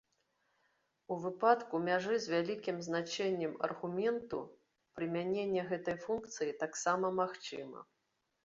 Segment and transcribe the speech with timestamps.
[1.15, 4.41] У выпадку мяжы з вялікім значэннем аргументу
[5.01, 7.79] прымяненне гэтай функцыі таксама магчыма.